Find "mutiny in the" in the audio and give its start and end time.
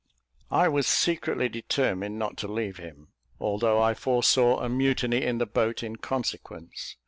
4.67-5.45